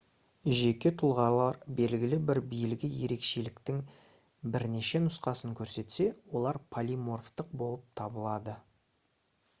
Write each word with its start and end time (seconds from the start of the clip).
жеке 0.59 0.91
тұлғалар 1.01 1.59
белгілі 1.79 2.19
бір 2.29 2.41
белгі 2.53 2.89
ерекшеліктің 3.09 3.77
бірнеше 4.57 5.03
нұсқасын 5.05 5.55
көрсетсе 5.61 6.11
олар 6.41 6.63
полиморфтық 6.77 7.57
болып 7.65 7.89
табылады 8.03 8.61